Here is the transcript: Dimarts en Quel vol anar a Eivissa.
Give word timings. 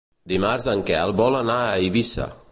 Dimarts 0.31 0.65
en 0.73 0.81
Quel 0.87 1.13
vol 1.19 1.37
anar 1.41 1.59
a 1.67 1.75
Eivissa. 1.83 2.31